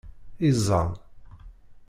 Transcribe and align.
Iẓẓan. 0.47 0.91